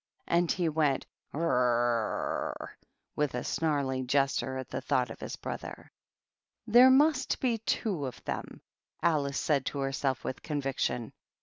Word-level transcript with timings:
And 0.25 0.51
he 0.51 0.67
went" 0.67 1.05
Grr 1.31 1.41
r 1.41 1.43
r 1.43 1.53
r 1.53 2.57
rr," 2.59 2.77
with 3.15 3.35
a 3.35 3.43
snarling 3.43 4.07
gesture, 4.07 4.57
at 4.57 4.71
the 4.71 4.81
thought 4.81 5.11
of 5.11 5.19
his 5.19 5.35
brother. 5.35 5.91
"There 6.65 6.89
must 6.89 7.39
be 7.39 7.59
two 7.59 8.07
of 8.07 8.23
them," 8.23 8.61
Alice 9.03 9.37
said 9.39 9.63
to 9.67 9.77
herself, 9.81 10.23
with 10.23 10.41
conviction. 10.41 11.13